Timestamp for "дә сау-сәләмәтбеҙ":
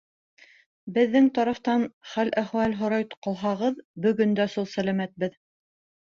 4.41-5.37